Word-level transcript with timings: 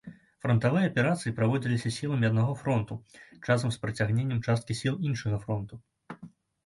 Франтавыя 0.43 0.85
аперацыі 0.91 1.33
праводзіліся 1.39 1.91
сіламі 1.99 2.27
аднаго 2.31 2.53
фронту, 2.63 2.97
часам 3.45 3.69
з 3.75 3.83
прыцягненнем 3.85 4.39
часткі 4.51 4.73
сіл 4.81 4.95
іншага 5.11 5.37
фронту. 5.47 5.81